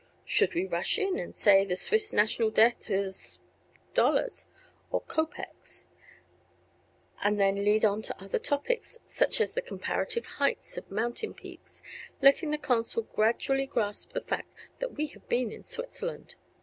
Should 0.25 0.55
we 0.55 0.65
rush 0.65 0.97
in 0.97 1.19
and 1.19 1.35
say 1.35 1.63
the 1.63 1.75
Swiss 1.75 2.11
national 2.11 2.49
debt 2.49 2.89
is 2.89 3.37
$, 3.95 4.45
or 4.89 5.01
kopecks, 5.03 5.87
and 7.23 7.39
then 7.39 7.63
lead 7.63 7.85
on 7.85 8.01
to 8.01 8.19
other 8.19 8.39
topics 8.39 8.97
such 9.05 9.39
as 9.39 9.53
the 9.53 9.61
comparative 9.61 10.25
heights 10.25 10.75
of 10.75 10.89
mountain 10.89 11.35
peaks, 11.35 11.83
letting 12.19 12.49
the 12.49 12.57
consul 12.57 13.03
gradually 13.03 13.67
grasp 13.67 14.13
the 14.13 14.21
fact 14.21 14.55
that 14.79 14.93
we 14.93 15.05
have 15.05 15.29
been 15.29 15.51
in 15.51 15.61
Switzerland? 15.61 16.33